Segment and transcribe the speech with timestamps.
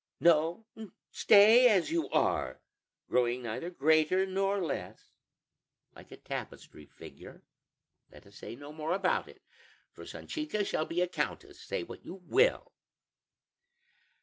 [0.19, 0.65] No,
[1.11, 2.59] stay as you are,
[3.07, 5.11] growing neither greater nor less,
[5.95, 7.43] like a tapestry figure.
[8.11, 9.43] Let us say no more about it,
[9.91, 12.71] for Sanchica shall be a countess, say what you will."